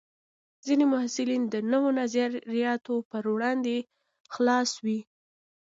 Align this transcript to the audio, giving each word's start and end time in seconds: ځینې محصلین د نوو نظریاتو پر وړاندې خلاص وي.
ځینې 0.65 0.85
محصلین 0.93 1.43
د 1.53 1.55
نوو 1.71 1.89
نظریاتو 1.99 2.95
پر 3.09 3.23
وړاندې 3.33 3.75
خلاص 4.33 4.69
وي. 4.85 4.99